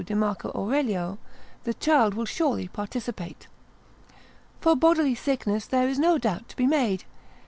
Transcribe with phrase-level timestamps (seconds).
[0.03, 1.19] de Marco Aurelio:
[1.63, 3.45] the child will surely participate.
[4.59, 7.03] For bodily sickness there is no doubt to be made.